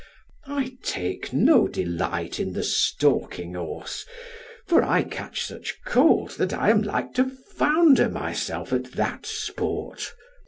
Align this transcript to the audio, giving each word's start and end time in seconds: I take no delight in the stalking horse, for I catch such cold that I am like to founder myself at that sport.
I 0.47 0.77
take 0.81 1.31
no 1.31 1.67
delight 1.67 2.39
in 2.39 2.53
the 2.53 2.63
stalking 2.63 3.53
horse, 3.53 4.03
for 4.65 4.81
I 4.83 5.03
catch 5.03 5.45
such 5.45 5.77
cold 5.85 6.31
that 6.39 6.53
I 6.55 6.71
am 6.71 6.81
like 6.81 7.13
to 7.13 7.25
founder 7.29 8.09
myself 8.09 8.73
at 8.73 8.93
that 8.93 9.27
sport. 9.27 10.15